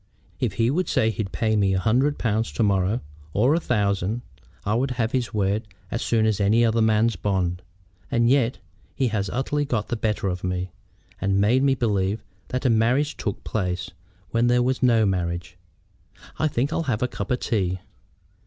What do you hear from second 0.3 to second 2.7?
If he would say he'd pay me a hundred pounds to